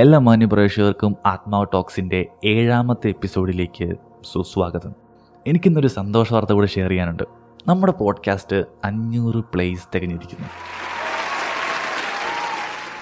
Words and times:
എല്ലാ 0.00 0.18
മാന്യ 0.18 0.46
പ്രേക്ഷകർക്കും 0.46 1.16
ആത്മാവ് 1.26 1.66
ടോക്സിന്റെ 1.72 2.26
ഏഴാമത്തെ 2.44 3.08
എപ്പിസോഡിലേക്ക് 3.08 3.94
സുസ്വാഗതം 4.32 4.92
എനിക്കിന്നൊരു 5.46 5.88
സന്തോഷ 5.88 6.32
വാർത്ത 6.32 6.52
കൂടെ 6.52 6.66
ഷെയർ 6.66 6.88
ചെയ്യാനുണ്ട്. 6.88 7.22
നമ്മുടെ 7.68 7.92
പോഡ്കാസ്റ്റ് 7.92 8.64
അഞ്ഞൂറ് 8.84 9.44
പ്ലേസ് 9.54 9.88
തികഞ്ഞിരിക്കുന്നു 9.94 10.48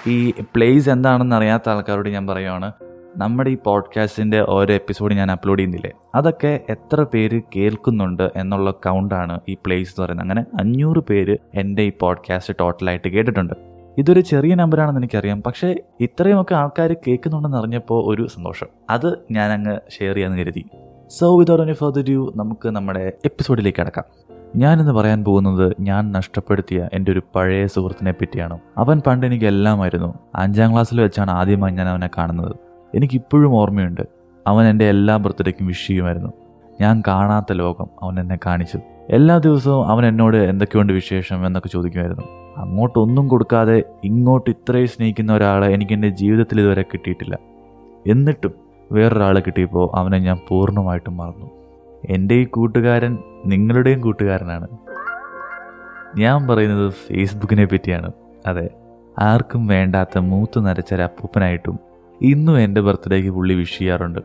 ഈ 0.09 0.31
പ്ലേസ് 0.31 0.89
എന്താണെന്ന് 0.89 1.35
അറിയാത്ത 1.35 1.69
ആൾക്കാരോട് 1.69 2.09
ഞാൻ 2.09 2.27
പറയുവാണ് 2.27 2.71
നമ്മുടെ 3.17 3.49
ഈ 3.49 3.57
പോഡ്കാസ്റ്റിന്റെ 3.65 4.45
ഓരോ 4.49 4.73
എപ്പിസോഡ് 4.73 5.13
ഞാൻ 5.13 5.31
അപ്ലോഡ് 5.31 5.59
ചെയ്യുന്നില്ലേ? 5.59 5.91
അതൊക്കെ 6.15 6.59
എത്ര 6.69 7.05
പേര് 7.13 7.41
കേൾക്കുന്നുണ്ട് 7.55 8.31
എന്നുള്ള 8.35 8.71
കൗണ്ടാണ് 8.71 9.39
ഈ 9.49 9.53
പ്ലേസ് 9.53 9.89
എന്ന് 9.89 10.05
പറയുന്നത്. 10.05 10.23
അങ്ങനെ 10.23 10.45
അഞ്ഞൂറ് 10.59 10.99
പേര് 11.09 11.37
എന്റെ 11.53 11.81
ഈ 11.81 11.91
പോഡ്കാസ്റ്റ് 11.99 12.53
ടോട്ടലായിട്ട് 12.59 13.09
കേട്ടിട്ടുണ്ട്. 13.09 13.78
ഇതൊരു 13.97 14.19
ചെറിയ 14.19 14.55
നമ്പറാണെന്ന് 14.55 14.99
എനിക്കറിയാം. 14.99 15.43
പക്ഷേ 15.43 15.75
ഇത്രയുമൊക്കെ 15.99 16.55
ആൾക്കാർ 16.55 16.95
കേൾക്കുന്നുണ്ടെന്ന് 17.07 17.57
അറിഞ്ഞപ്പോൾ 17.57 18.13
ഒരു 18.13 18.27
സന്തോഷം. 18.27 18.67
അത് 18.89 19.19
ഞാൻ 19.31 19.51
അങ്ങ് 19.51 19.77
ഷെയർ 19.99 20.15
ചെയ്യാമെന്ന് 20.15 20.43
കരുതി. 20.43 20.65
So 21.07 21.39
without 21.39 21.63
any 21.63 21.73
further 21.73 22.01
due 22.01 22.31
നമുക്ക് 22.35 22.69
നമ്മുടെ 22.69 23.11
എപ്പിസോഡിലേക്ക് 23.25 23.81
അടക്കാം 23.81 24.05
ഞാനിന്ന് 24.55 24.91
പറയാൻ 24.91 25.23
പോകുന്നത് 25.23 25.75
ഞാൻ 25.79 26.11
നഷ്ടപ്പെടുത്തിയ 26.11 26.89
എന്റെ 26.93 27.11
ഒരു 27.11 27.21
പഴയ 27.35 27.67
സുഹൃത്തിനെ 27.67 28.11
പറ്റിയാണ്. 28.11 28.59
അവൻ 28.77 29.01
പണ്ട് 29.07 29.25
എനിക്ക് 29.25 29.45
എല്ലാമായിരുന്നു 29.45 30.13
അഞ്ചാം 30.35 30.71
ക്ലാസ്സിൽ 30.71 31.01
വെച്ചാണ് 31.01 31.31
ആദ്യമായി 31.31 31.73
ഞാൻ 31.73 31.87
അവനെ 31.87 32.09
കാണുന്നത്. 32.17 32.55
എനിക്കിപ്പോഴും 32.95 33.53
ഓർമ്മയുണ്ട്. 33.53 34.01
അവൻ 34.47 34.65
എന്റെ 34.65 34.89
എല്ലാ 34.89 35.17
ബർത്ത്ഡേക്കും 35.17 35.67
വിഷ് 35.67 35.87
ചെയ്യുമായിരുന്നു. 35.87 36.33
ഞാൻ 36.81 37.03
കാണാത്ത 37.07 37.53
ലോകം 37.53 37.87
അവൻ 38.03 38.19
എന്നെ 38.19 38.39
കാണിച്ചു. 38.45 38.79
എല്ലാ 39.09 39.37
ദിവസവും 39.37 39.87
അവൻ 39.87 40.05
എന്നോട് 40.05 40.37
എന്തൊക്കെയുണ്ട് 40.37 40.93
വിശേഷം 40.93 41.47
എന്നൊക്കെ 41.47 41.69
ചോദിക്കുമായിരുന്നു. 41.69 42.48
അങ്ങോട്ടൊന്നും 42.59 43.27
കൊടുക്കാതെ 43.27 43.83
ഇങ്ങോട്ട് 44.03 44.49
ഇത്രയും 44.49 44.87
സ്നേഹിക്കുന്ന 44.87 45.33
ഒരാളെ 45.33 45.67
എനിക്ക് 45.67 45.93
എന്റെ 45.93 46.09
ജീവിതത്തിൽ 46.09 46.59
ഇതുവരെ 46.59 46.81
കിട്ടിയിട്ടില്ല. 46.81 47.37
എന്നിട്ടും 48.07 48.53
വേറൊരാളെ 48.91 49.41
കിട്ടിയപ്പോൾ 49.41 49.89
അവനെ 49.95 50.17
ഞാൻ 50.17 50.39
പൂർണമായിട്ടും 50.47 51.17
മറന്നു. 51.17 51.49
എന്റെ 52.09 52.35
ഈ 52.35 52.45
കൂട്ടുകാരൻ 52.45 53.17
നിങ്ങളുടെയും 53.45 54.01
കൂട്ടുകാരനാണ്. 54.01 54.67
ഞാൻ 56.17 56.47
പറയുന്നത് 56.47 56.89
ഫേസ്ബുക്കിനെ 56.89 57.65
പറ്റിയാണ്. 57.65 58.11
അതെ 58.47 58.69
ആർക്കും 59.19 59.67
വേണ്ടാത്ത 59.67 60.17
മൂത്ത് 60.17 60.65
നരച്ചൊരു 60.65 61.01
അപ്പൂപ്പനായിട്ടും 61.01 61.79
ഇന്നും 62.21 62.59
എന്റെ 62.59 62.81
ബർത്ത്ഡേക്ക് 62.81 63.29
പുള്ളി 63.29 63.53
വിഷ് 63.53 63.79
ചെയ്യാറുണ്ട്. 63.79 64.19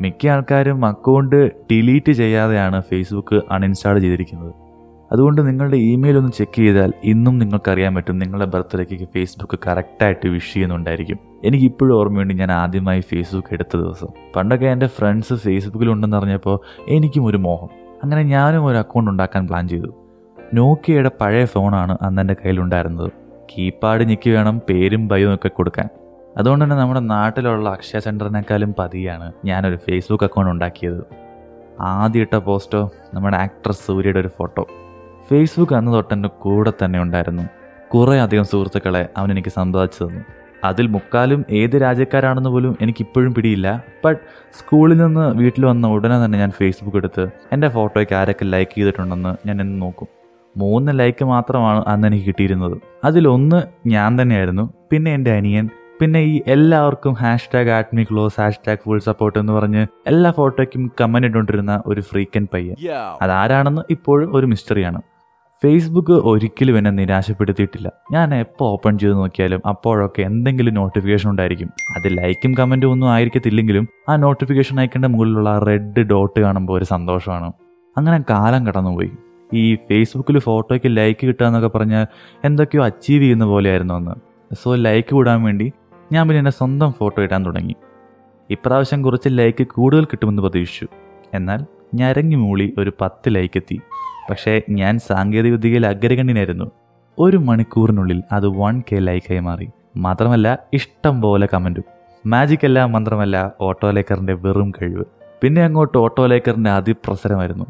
മിക്ക 0.00 0.26
ആൾക്കാരും 0.26 0.86
അക്കൗണ്ട് 0.86 1.52
ഡിലീറ്റ് 1.72 2.12
ചെയ്യാതെയാണ് 2.12 2.80
ഫേസ്ബുക്ക് 2.80 3.42
അൺഇൻസ്റ്റാൾ 3.50 3.98
ചെയ്തിരിക്കുന്നത്. 3.98 4.54
അതുകൊണ്ട് 5.12 5.46
നിങ്ങളുടെ 5.46 5.76
ഇമെയിൽ 5.76 6.16
ഒന്ന് 6.16 6.32
ചെക്ക് 6.32 6.56
ചെയ്താൽ 6.56 6.92
ഇന്നും 7.04 7.38
നിങ്ങൾക്കറിയാൻ 7.38 7.94
പറ്റും 7.94 8.18
നിങ്ങളുടെ 8.18 8.46
ബർത്ത്ഡേക്ക് 8.46 9.08
ഫേസ്ബുക്ക് 9.14 9.58
കറക്റ്റായിട്ട് 9.66 10.28
വിഷ് 10.28 10.54
ചെയ്യുന്നുണ്ടായിരിക്കും. 10.54 11.18
എനിക്ക് 11.44 11.64
ഇപ്പോഴും 11.64 11.94
ഓർമ്മയുണ്ട് 11.94 12.34
ഞാൻ 12.34 12.52
ആദ്യമായി 12.52 13.00
ഫേസ്ബുക്ക് 13.00 13.48
എടുത്ത 13.52 13.76
ദിവസം. 13.76 14.06
പണ്ടൊക്കെ 14.36 14.66
എന്റെ 14.66 14.86
ഫ്രണ്ട്സ് 14.86 15.34
ഫേസ്ബുക്കിലുണ്ടെന്ന് 15.34 16.16
അറിഞ്ഞപ്പോൾ 16.16 16.60
എനിക്കും 16.88 17.24
ഒരു 17.24 17.36
മോഹം. 17.36 17.68
അങ്ങനെ 18.02 18.22
ഞാനും 18.22 18.64
ഒരു 18.64 18.76
അക്കൗണ്ട് 18.76 19.10
ഉണ്ടാക്കാൻ 19.10 19.46
പ്ലാൻ 19.46 19.68
ചെയ്തു. 19.68 19.94
നോക്കിയയുടെ 20.54 21.10
പഴയ 21.20 21.44
ഫോണാണ് 21.44 21.98
അന്ന് 22.02 22.22
എന്റെ 22.22 22.34
കയ്യിലുണ്ടായിരുന്നത്. 22.34 23.10
കീപാഡ് 23.58 24.00
ഞെക്കി 24.00 24.30
വേണം 24.30 24.60
പേരും 24.68 25.08
ബയോ 25.08 25.34
ഒക്കെ 25.34 25.48
കൊടുക്കാൻ. 25.48 25.88
അതുകൊണ്ട് 26.38 26.64
തന്നെ 26.64 26.76
നമ്മുടെ 26.76 27.00
നാട്ടിലുള്ള 27.00 27.68
അക്ഷയ 27.68 27.98
സെന്ററിനേക്കാളും 27.98 28.74
പതിയാണ് 28.78 29.32
ഞാനൊരു 29.44 29.76
ഫേസ്ബുക്ക് 29.76 30.24
അക്കൗണ്ട് 30.24 30.50
ഉണ്ടാക്കിയത്. 30.50 31.04
ആദ്യ 31.80 32.20
ഇട്ട 32.20 32.36
പോസ്റ്റോ 32.36 32.90
നമ്മുടെ 33.14 33.36
ആക്ട്രസ് 33.36 33.86
സൂര്യയുടെ 33.86 34.20
ഒരു 34.20 34.28
ഫോട്ടോ 34.28 34.66
ഫേസ്ബുക്ക് 35.30 35.72
അന്ന് 35.72 35.92
തൊട്ടെന്റെ 35.92 36.28
കൂടെ 36.28 36.72
തന്നെ 36.84 37.02
ഉണ്ടായിരുന്നു. 37.02 37.42
കുറേ 37.94 38.18
അധികം 38.18 38.44
സുഹൃത്തുക്കളെ 38.44 39.08
അവൻ 39.16 39.30
എനിക്ക് 39.30 39.48
സമ്പാദിച്ചു 39.48 40.04
തന്നു. 40.04 40.20
അതിൽ 40.64 40.86
മുക്കാലും 40.86 41.44
ഏത് 41.50 41.82
രാജ്യക്കാരാണെന്ന് 41.82 42.50
പോലും 42.50 42.76
എനിക്കിപ്പോഴും 42.80 43.34
പിടിയില്ല. 43.34 43.82
ബട്ട് 44.04 44.20
സ്കൂളിൽ 44.58 44.96
നിന്ന് 44.96 45.34
വീട്ടിൽ 45.34 45.66
വന്ന 45.66 45.86
ഉടനെ 45.86 46.24
തന്നെ 46.24 46.38
ഞാൻ 46.38 46.50
ഫേസ്ബുക്ക് 46.50 46.96
എടുത്ത് 46.96 47.28
എന്റെ 47.52 47.68
ഫോട്ടോയ്ക്ക് 47.68 48.14
ആരൊക്കെ 48.14 48.44
ലൈക്ക് 48.44 48.74
ചെയ്തിട്ടുണ്ടെന്ന് 48.74 49.48
ഞാൻ 49.48 49.60
എന്ന് 49.60 49.82
നോക്കും. 49.82 50.08
മൂന്ന് 50.56 50.98
ലൈക്ക് 50.98 51.24
മാത്രമാണ് 51.24 51.84
അന്ന് 51.86 52.08
എനിക്ക് 52.08 52.26
കിട്ടിയിരുന്നത്. 52.26 52.80
അതിലൊന്ന് 53.04 53.62
ഞാൻ 53.86 54.22
തന്നെയായിരുന്നു. 54.22 54.70
പിന്നെ 54.92 55.14
എന്റെ 55.14 55.32
അനിയൻ 55.32 55.68
പിന്നെ 56.00 56.20
ഈ 56.20 56.42
എല്ലാവർക്കും 56.46 57.12
ഹാഷ് 57.12 57.50
ടാഗ് 57.54 57.68
ആറ്റ്മി 57.68 58.02
ക്ലോസ് 58.04 58.40
ഹാഷ് 58.40 58.60
ടാഗ് 58.68 58.78
ഫുൾ 58.84 58.98
സപ്പോർട്ട് 58.98 59.38
എന്ന് 59.38 59.52
പറഞ്ഞ് 59.52 59.86
എല്ലാ 60.06 60.30
ഫോട്ടോയ്ക്കും 60.30 60.92
കമന്റ് 61.00 61.26
ഇട്ടുകൊണ്ടിരുന്ന 61.26 61.82
ഒരു 61.86 62.00
ഫ്രീക്കൻ 62.00 62.48
പയ്യൻ. 62.54 62.76
അതാരാണെന്ന് 63.22 63.82
ഇപ്പോഴും 63.90 64.36
ഒരു 64.36 64.46
മിസ്റ്ററിയാണ് 64.46 65.00
ഫേസ്ബുക്ക് 65.62 66.12
ഒരിക്കലും 66.12 66.78
എന്നെ 66.78 66.90
നിരാശപ്പെടുത്തിയിട്ടില്ല. 66.90 67.92
ഞാൻ 68.12 68.34
എപ്പോൾ 68.34 68.64
ഓപ്പൺ 68.64 68.98
ചെയ്ത് 68.98 69.14
നോക്കിയാലും 69.14 69.60
അപ്പോഴൊക്കെ 69.68 70.22
എന്തെങ്കിലും 70.22 70.74
നോട്ടിഫിക്കേഷൻ 70.74 71.30
ഉണ്ടായിരിക്കും. 71.30 71.70
അത് 71.96 72.18
ലൈക്കും 72.18 72.54
കമന്റും 72.54 72.90
ഒന്നും 72.90 73.10
ആയിരിക്കത്തില്ലെങ്കിലും 73.10 73.88
ആ 74.08 74.16
നോട്ടിഫിക്കേഷൻ 74.16 74.80
അയക്കേണ്ട 74.80 75.06
മുകളിലുള്ള 75.06 75.58
റെഡ് 75.58 76.00
ഡോട്ട് 76.00 76.40
കാണുമ്പോൾ 76.40 76.78
ഒരു 76.78 76.84
സന്തോഷമാണ്. 76.84 77.52
അങ്ങനെ 77.96 78.24
കാലം 78.30 78.66
കടന്നുപോയി. 78.66 79.10
ഈ 79.54 79.74
ഫേസ്ബുക്കിൽ 79.74 80.38
ഫോട്ടോയ്ക്ക് 80.38 80.96
ലൈക്ക് 80.96 81.26
കിട്ടുക 81.26 81.46
എന്നൊക്കെ 81.46 81.68
പറഞ്ഞാൽ 81.68 82.06
എന്തൊക്കെയോ 82.44 82.84
അച്ചീവ് 82.84 83.22
ചെയ്യുന്ന 83.22 83.44
പോലെയായിരുന്നു 83.44 83.94
അന്ന്. 83.94 84.54
സോ 84.62 84.74
ലൈക്ക് 84.74 85.08
കൂടാൻ 85.08 85.42
വേണ്ടി 85.42 85.72
ഞാൻ 86.12 86.28
പിന്നെ 86.28 86.38
എന്റെ 86.38 86.50
സ്വന്തം 86.50 86.92
ഫോട്ടോ 86.92 87.22
ഇടാൻ 87.22 87.46
തുടങ്ങി. 87.46 87.74
ഇപ്രാവശ്യം 88.50 89.02
കുറച്ച് 89.02 89.28
ലൈക്ക് 89.28 89.66
കൂടുതൽ 89.66 90.04
കിട്ടുമെന്ന് 90.04 90.42
പ്രതീക്ഷിച്ചു. 90.42 90.86
എന്നാൽ 91.34 91.64
ഞരങ്ങി 91.94 92.34
മൂളി 92.34 92.74
ഒരു 92.78 92.92
പത്ത് 93.00 93.34
ലൈക്ക് 93.34 93.58
എത്തി. 93.58 93.80
പക്ഷേ 94.30 94.62
ഞാൻ 94.70 94.98
സാങ്കേതിക 94.98 95.52
വിദ്യയിൽ 95.52 95.86
അഗ്രഗണ്യനായിരുന്നു. 95.86 96.70
ഒരു 97.18 97.36
മണിക്കൂറിനുള്ളിൽ 97.36 98.22
അത് 98.32 98.46
വൺ 98.46 98.82
കെ 98.92 98.98
ലൈക്കായി 98.98 99.40
മാറി. 99.40 99.68
മാത്രമല്ല 99.96 100.58
ഇഷ്ടം 100.72 101.22
പോലെ 101.22 101.48
കമന്റും 101.54 101.84
മാജിക്കല്ല 102.26 102.84
മന്ത്രമല്ല 102.84 103.52
ഓട്ടോലേക്കറിന്റെ 103.60 104.32
വെറും 104.32 104.70
കഴിവ്. 104.70 105.04
പിന്നെ 105.42 105.64
അങ്ങോട്ട് 105.64 105.98
ഓട്ടോലേക്കറിന്റെ 105.98 106.70
അതിപ്രസരമായിരുന്നു. 106.70 107.66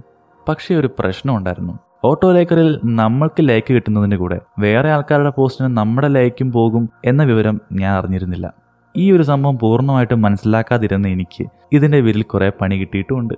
പക്ഷേ 0.48 0.74
ഒരു 0.74 0.90
പ്രശ്നം 0.98 1.36
ഉണ്ടായിരുന്നു. 1.36 1.78
ഓട്ടോലേക്കറിൽ 2.04 2.80
നമ്മൾക്ക് 2.84 3.48
ലൈക്ക് 3.48 3.72
കിട്ടുന്നതിന് 3.72 4.16
കൂടെ 4.16 4.40
വേറെ 4.58 4.90
ആൾക്കാരുടെ 4.90 5.32
പോസ്റ്റിന് 5.36 5.76
നമ്മുടെ 5.76 6.08
ലൈക്കും 6.08 6.52
പോകും 6.52 6.88
എന്ന 7.04 7.22
വിവരം 7.22 7.60
ഞാൻ 7.72 7.98
അറിഞ്ഞിരുന്നില്ല. 7.98 8.52
ഈ 8.96 9.12
ഒരു 9.12 9.22
സംഭവം 9.22 9.58
പൂർണമായിട്ടും 9.58 10.22
മനസ്സിലാക്കാതിരുന്ന 10.22 11.08
എനിക്ക് 11.08 11.44
ഇതിന്റെ 11.72 12.00
പേരിൽ 12.00 12.22
കുറേ 12.22 12.50
പണി 12.60 12.74
കിട്ടിയിട്ടുമുണ്ട്. 12.76 13.34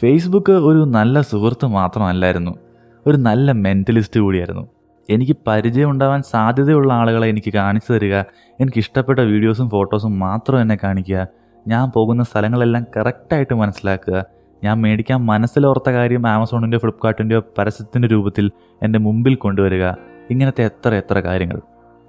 ഫേസ്ബുക്ക് 0.00 0.52
ഒരു 0.52 0.78
നല്ല 0.78 1.20
സുഹൃത്ത് 1.20 1.66
മാത്രമല്ലായിരുന്നു. 1.66 2.58
ഒരു 3.06 3.16
നല്ല 3.16 3.52
മെന്റലിസ്റ്റ് 3.52 4.20
കൂടിയായിരുന്നു. 4.20 4.68
എനിക്ക് 5.10 5.36
പരിചയം 5.46 5.90
ഉണ്ടാവാൻ 5.90 6.22
സാധ്യതയുള്ള 6.22 6.92
ആളുകളെ 6.92 7.28
എനിക്ക് 7.28 7.52
കാണിച്ചു 7.52 7.92
തരിക 7.92 8.16
എനിക്ക് 8.60 8.78
ഇഷ്ടപ്പെട്ട 8.78 9.18
വീഡിയോസും 9.18 9.70
ഫോട്ടോസും 9.70 10.18
മാത്രം 10.18 10.60
എന്നെ 10.60 10.78
കാണിക്കുക 10.84 11.26
ഞാൻ 11.68 11.90
പോകുന്ന 11.90 12.22
സ്ഥലങ്ങളെല്ലാം 12.22 12.86
കറക്റ്റായിട്ട് 12.96 13.54
മനസ്സിലാക്കുക 13.54 14.24
ഞാൻ 14.64 14.80
മേടിക്കാൻ 14.80 15.26
മനസ്സിലോർത്ത 15.26 15.90
കാര്യം 15.90 16.26
ആമസോണിന്റെയോ 16.26 16.78
ഫ്ലിപ്കാർട്ടിന്റെയോ 16.78 17.42
പരസ്യത്തിന്റെ 17.58 18.08
രൂപത്തിൽ 18.08 18.50
എന്റെ 18.82 18.98
മുമ്പിൽ 18.98 19.34
കൊണ്ടുവരിക 19.34 19.88
ഇങ്ങനത്തെ 20.30 20.64
എത്ര 20.64 20.94
എത്ര 20.94 21.20
കാര്യങ്ങൾ. 21.20 21.60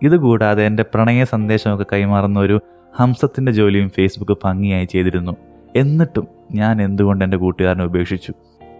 ഇതുകൂടാതെ 0.03 0.63
എന്റെ 0.63 0.83
പ്രണയ 0.83 1.23
സന്ദേശമൊക്കെ 1.23 1.85
കൈമാറുന്ന 1.93 2.39
ഒരു 2.39 2.61
ഹംസത്തിന്റെ 2.99 3.51
ജോലിയും 3.51 3.89
ഫേസ്ബുക്ക് 3.89 4.37
ഭംഗിയായി 4.43 4.85
ചെയ്തിരുന്നു. 4.85 5.31
എന്നിട്ടും 5.75 6.27
ഞാൻ 6.51 6.81
എന്തുകൊണ്ട് 6.81 7.25
എന്റെ 7.25 7.37
കൂട്ടുകാരനെ 7.37 7.85
ഉപേക്ഷിച്ചു? 7.85 8.33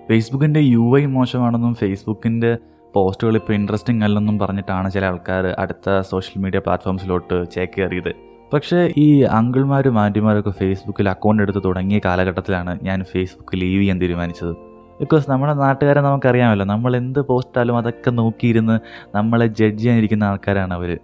ഫേസ്ബുക്കിന്റെ 0.09 0.59
യു 0.59 0.97
ഐ 0.97 1.05
മോശമാണെന്നും 1.05 1.75
ഫേസ്ബുക്കിന്റെ 1.75 2.57
പോസ്റ്റുകൾ 2.95 3.35
ഇപ്പോൾ 3.35 3.53
ഇൻട്രസ്റ്റിംഗ് 3.53 4.03
അല്ലെന്നും 4.03 4.39
പറഞ്ഞിട്ടാണ് 4.39 4.91
ചില 4.91 5.05
ആൾക്കാർ 5.05 5.47
അടുത്ത 5.47 6.01
സോഷ്യൽ 6.01 6.41
മീഡിയ 6.41 6.59
പ്ലാറ്റ്ഫോംസിലോട്ട് 6.59 7.51
ചേക്കേറിയത് 7.51 8.13
പക്ഷേ 8.53 8.93
ഈ 8.97 9.21
അങ്കിൾമാരും 9.21 9.99
ആന്റിമാരൊക്കെ 9.99 10.49
ഫേസ്ബുക്കിൽ 10.49 11.09
അക്കൗണ്ട് 11.09 11.43
എടുത്ത് 11.43 11.63
തുടങ്ങിയ 11.65 11.99
കാലഘട്ടത്തിലാണ് 12.05 12.79
ഞാൻ 12.83 13.03
ഫേസ്ബുക്ക് 13.03 13.61
ലീവ് 13.61 13.81
ചെയ്യാൻ 13.81 14.01
തീരുമാനിച്ചത്. 14.01 14.53
ബിക്കോസ് 14.99 15.29
നമ്മുടെ 15.29 15.53
നാട്ടുകാരെ 15.53 16.01
നമുക്കറിയാമല്ലോ 16.01 16.65
നമ്മൾ 16.65 16.97
എന്ത് 16.97 17.19
പോസ്റ്റാലും 17.19 17.77
അതൊക്കെ 17.77 18.11
നോക്കിയിരുന്ന് 18.11 18.79
നമ്മളെ 19.15 19.47
ജഡ്ജ് 19.47 19.79
ചെയ്യാനിരിക്കുന്ന 19.79 20.23
ആൾക്കാരാണ് 20.23 20.73
അവർ 20.73 20.99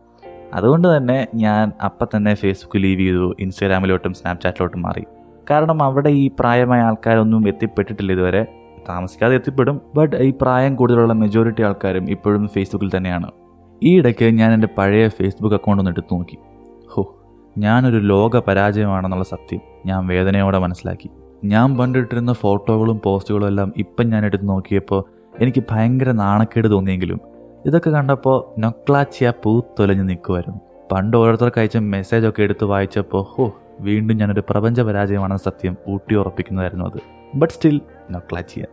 അതുകൊണ്ട് 0.54 0.98
തന്നെ 0.98 1.28
ഞാൻ 1.36 1.72
അപ്പം 1.86 2.08
തന്നെ 2.18 2.34
ഫേസ്ബുക്ക് 2.34 2.84
ലീവ് 2.84 3.02
ചെയ്തു 3.02 3.36
ഇൻസ്റ്റാഗ്രാമിലോട്ടും 3.40 4.14
സ്നാപ്ചാറ്റിലോട്ടും 4.14 4.82
മാറി. 4.82 5.04
കാരണം 5.50 5.84
അവിടെ 5.84 6.10
ഈ 6.10 6.32
പ്രായമായ 6.40 6.82
ആൾക്കാരൊന്നും 6.82 7.48
എത്തിപ്പെട്ടിട്ടില്ല 7.48 8.12
ഇതുവരെ. 8.12 8.46
താമസിക്കാതെ 8.90 9.36
എത്തിപ്പെടും 9.36 9.82
ബട്ട് 9.96 10.16
ഈ 10.16 10.34
പ്രായം 10.42 10.76
കൂടുതലുള്ള 10.76 11.14
മെജോറിറ്റി 11.14 11.64
ആൾക്കാരും 11.64 12.10
ഇപ്പോഴും 12.10 12.48
ഫേസ്ബുക്കിൽ 12.48 12.98
തന്നെയാണ്. 12.98 13.32
ഈ 13.84 14.00
ഇടയ്ക്ക് 14.00 14.26
ഞാൻ 14.26 14.54
എന്റെ 14.54 14.68
പഴയ 14.78 15.08
ഫേസ്ബുക്ക് 15.08 15.56
അക്കൗണ്ട് 15.56 15.82
ഒന്ന് 15.82 15.92
എടുത്തു 15.92 16.16
നോക്കി. 16.16 16.38
ഹോ 16.88 17.16
ഞാനൊരു 17.58 17.98
ലോക 17.98 18.38
പരാജയമാണെന്നുള്ള 18.38 19.24
സത്യം 19.24 19.62
ഞാൻ 19.86 20.08
വേദനയോടെ 20.08 20.60
മനസ്സിലാക്കി. 20.60 21.10
ഞാൻ 21.44 21.78
പണ്ടിട്ടിരുന്ന 21.78 22.34
ഫോട്ടോകളും 22.34 23.02
പോസ്റ്റുകളും 23.04 23.48
എല്ലാം 23.48 23.74
ഇപ്പം 23.78 24.10
ഞാൻ 24.10 24.26
എടുത്ത് 24.26 24.50
നോക്കിയപ്പോൾ 24.50 25.06
എനിക്ക് 25.42 25.64
ഭയങ്കര 25.72 26.12
നാണക്കേട് 26.12 26.72
തോന്നിയെങ്കിലും 26.72 27.20
ഇതൊക്കെ 27.66 27.90
കണ്ടപ്പോൾ 27.90 28.62
നൊക്ലാച്ചിയ 28.62 29.34
പൂത്തൊലഞ്ഞ് 29.44 30.10
നിൽക്കുമായിരുന്നു 30.10 30.60
പണ്ട് 30.92 31.18
ഓരോരുത്തർക്ക് 31.18 31.60
അയച്ച 31.60 31.78
മെസ്സേജൊക്കെ 31.78 32.42
എടുത്ത് 32.42 32.66
വായിച്ചപ്പോൾ 32.66 33.26
ഹോ 33.28 33.58
വീണ്ടും 33.80 34.18
ഞാനൊരു 34.18 34.44
പ്രപഞ്ച 34.50 34.82
പരാജയമാണെന്ന 34.82 35.38
സത്യം 35.38 35.78
ഊട്ടി 35.90 36.16
ഉറപ്പിക്കുന്നതായിരുന്നു 36.16 36.86
അത് 36.86 37.00
ബട്ട് 37.36 37.54
സ്റ്റിൽ 37.54 37.82
നോ 38.12 38.20
ക്ലാച്ചിയ 38.20 38.66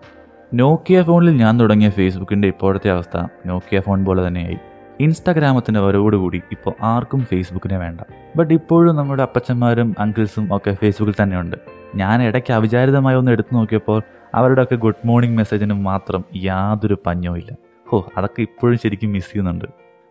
നോക്കിയ 0.55 1.03
ഫോണിൽ 1.03 1.31
ഞാൻ 1.31 1.61
തുടങ്ങിയ 1.61 1.91
ഫേസ്ബുക്കിന്റെ 1.91 2.49
ഇപ്പോഴത്തെ 2.49 2.91
അവസ്ഥ 2.91 3.27
നോക്കിയ 3.47 3.81
ഫോൺ 3.81 4.05
പോലെ 4.05 4.27
തന്നെയായി. 4.27 4.57
ഇൻസ്റ്റാഗ്രാമത്തിന്റെ 5.01 5.81
വരവോടുകൂടി 5.81 6.43
ഇപ്പോൾ 6.53 6.75
ആർക്കും 6.83 7.25
ഫേസ്ബുക്കിനെ 7.25 7.79
വേണ്ട. 7.79 8.01
ബട്ട് 8.37 8.55
ഇപ്പോഴും 8.55 8.97
നമ്മുടെ 8.97 9.23
അപ്പച്ചന്മാരും 9.23 9.95
അങ്കിൾസും 9.99 10.57
ഒക്കെ 10.57 10.73
ഫേസ്ബുക്കിൽ 10.73 11.23
തന്നെയുണ്ട്. 11.23 11.57
ഞാൻ 11.95 12.23
ഇടയ്ക്ക് 12.23 12.53
അവിചാരിതമായി 12.53 13.17
ഒന്ന് 13.17 13.33
എടുത്തു 13.33 13.55
നോക്കിയപ്പോൾ 13.55 14.03
അവരുടെയൊക്കെ 14.35 14.75
ഗുഡ് 14.75 15.07
മോർണിംഗ് 15.07 15.37
മെസ്സേജിന് 15.37 15.73
മാത്രം 15.73 16.25
യാതൊരു 16.37 16.97
പഞ്ഞവും 17.07 17.37
ഇല്ല. 17.37 17.53
ഹോ 17.89 18.09
അതൊക്കെ 18.17 18.41
ഇപ്പോഴും 18.41 18.79
ശരിക്കും 18.79 19.13
മിസ് 19.13 19.27
ചെയ്യുന്നുണ്ട്. 19.27 19.65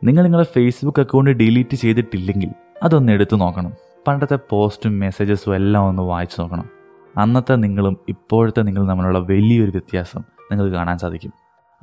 നിങ്ങൾ 0.03 0.23
നിങ്ങളുടെ 0.23 0.47
ഫേസ്ബുക്ക് 0.55 0.99
അക്കൗണ്ട് 0.99 1.31
ഡിലീറ്റ് 1.31 1.75
ചെയ്തിട്ടില്ലെങ്കിൽ 1.75 2.49
അതൊന്ന് 2.83 3.13
എടുത്തു 3.13 3.35
നോക്കണം. 3.35 3.73
പണ്ടത്തെ 4.07 4.39
പോസ്റ്റും 4.49 4.99
മെസ്സേജസും 4.99 5.55
എല്ലാം 5.55 5.85
ഒന്ന് 5.85 6.01
വായിച്ചു 6.01 6.41
നോക്കണം. 6.41 6.69
അന്നത്തെ 7.17 7.55
നിങ്ങളും 7.55 7.97
ഇപ്പോഴത്തെ 8.09 8.61
നിങ്ങളും 8.61 8.87
തമ്മിലുള്ള 8.87 9.19
വലിയൊരു 9.19 9.71
വ്യത്യാസം 9.71 10.21
നിങ്ങൾക്ക് 10.51 10.73
കാണാൻ 10.73 10.97
സാധിക്കും. 10.97 11.33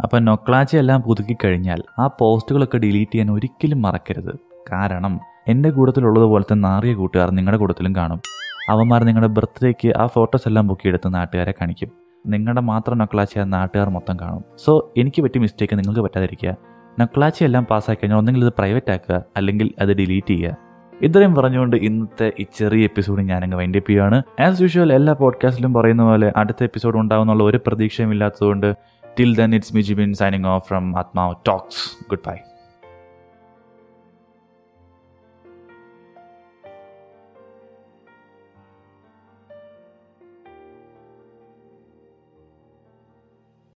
അപ്പം 0.03 0.25
നൊക്ലാച്ചി 0.25 0.77
എല്ലാം 0.77 1.03
പുതുക്കി 1.03 1.37
കഴിഞ്ഞാൽ 1.45 1.83
ആ 1.99 2.07
പോസ്റ്റുകളൊക്കെ 2.07 2.79
ഡിലീറ്റ് 2.79 3.13
ചെയ്യാൻ 3.13 3.31
ഒരിക്കലും 3.31 3.83
മറക്കരുത്. 3.83 4.39
കാരണം 4.73 5.21
എന്റെ 5.49 5.71
കൂട്ടത്തിലുള്ളതുപോലത്തെ 5.71 6.55
നാറിയ 6.55 6.95
കൂട്ടുകാർ 6.95 7.31
നിങ്ങളുടെ 7.31 7.59
കൂട്ടത്തിലും 7.59 7.97
കാണും. 7.97 8.21
അവന്മാർ 8.69 9.05
നിങ്ങളുടെ 9.05 9.29
ബർത്ത്ഡേക്ക് 9.29 9.97
ആ 9.97 10.07
ഫോട്ടോസ് 10.07 10.49
എല്ലാം 10.49 10.67
ബുക്ക് 10.67 10.79
ബുക്കിയെടുത്ത് 10.79 11.15
നാട്ടുകാരെ 11.15 11.53
കാണിക്കും. 11.53 11.91
നിങ്ങളുടെ 12.27 12.61
മാത്രം 12.61 12.99
നൊക്ലാച്ചി 12.99 13.39
ആ 13.39 13.45
നാട്ടുകാർ 13.45 13.89
മൊത്തം 13.89 14.21
കാണും. 14.21 14.45
സോ 14.65 14.93
എനിക്ക് 14.97 15.23
പറ്റിയ 15.23 15.41
മിസ്റ്റേക്ക് 15.41 15.79
നിങ്ങൾക്ക് 15.79 16.01
പറ്റാതിരിക്കുക. 16.01 16.57
നൊക്ലാച്ചി 17.01 17.45
എല്ലാം 17.45 17.65
പാസ്സാക്കി 17.65 18.01
കഴിഞ്ഞാൽ 18.01 18.19
ഒന്നെങ്കിൽ 18.19 18.45
ഇത് 18.45 18.53
പ്രൈവറ്റ് 18.59 18.91
ആക്കുക 18.91 19.23
അല്ലെങ്കിൽ 19.37 19.75
അത് 19.79 19.93
ഡിലീറ്റ് 19.93 20.27
ചെയ്യുക. 20.27 20.68
ഇത്രയും 21.03 21.35
പറഞ്ഞുകൊണ്ട് 21.35 21.77
ഇന്നത്തെ 21.77 22.33
ഈ 22.39 22.47
ചെറിയ 22.59 22.85
എപ്പിസോഡ് 22.85 23.23
ഞാനങ്ങ് 23.23 23.57
വൈൻഡപ്പ് 23.57 23.91
ചെയ്യുകയാണ്. 23.91 24.23
ആസ് 24.41 24.63
യൂഷ്വൽ 24.63 24.93
എല്ലാ 24.93 25.13
പോഡ്കാസ്റ്റിലും 25.13 25.75
പറയുന്ന 25.75 26.03
പോലെ 26.03 26.33
അടുത്ത 26.37 26.63
എപ്പിസോഡ് 26.63 26.97
ഉണ്ടാവുന്നുള്ള 26.97 27.45
ഒരു 27.45 27.61
പ്രതീക്ഷയും 27.67 28.11
ഇല്ലാത്തതുകൊണ്ട് 28.11 28.75
till 29.19 29.37
then 29.37 29.55
it's 29.55 29.77
Mijibin 29.77 30.15
signing 30.15 30.47
off 30.47 30.69
from 30.69 30.99
Athmav 30.99 31.35
talks 31.47 32.11
good 32.11 32.21
bye 32.27 32.35